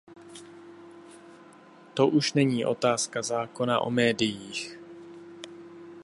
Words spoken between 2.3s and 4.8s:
není otázka zákona o médiích!